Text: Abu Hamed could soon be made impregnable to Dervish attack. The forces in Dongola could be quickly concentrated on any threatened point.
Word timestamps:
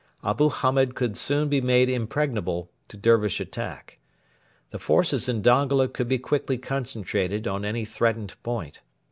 Abu 0.23 0.49
Hamed 0.49 0.95
could 0.95 1.15
soon 1.15 1.47
be 1.47 1.61
made 1.61 1.87
impregnable 1.87 2.71
to 2.87 2.97
Dervish 2.97 3.39
attack. 3.39 3.99
The 4.71 4.79
forces 4.79 5.29
in 5.29 5.43
Dongola 5.43 5.89
could 5.89 6.07
be 6.07 6.17
quickly 6.17 6.57
concentrated 6.57 7.47
on 7.47 7.63
any 7.63 7.85
threatened 7.85 8.33
point. 8.41 8.81